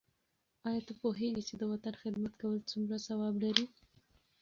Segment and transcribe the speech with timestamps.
[0.67, 3.65] آیا ته پوهېږې چې د وطن خدمت کول څومره ثواب لري؟